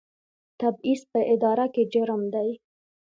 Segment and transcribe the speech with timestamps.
[0.59, 2.49] تبعیض په اداره کې جرم دی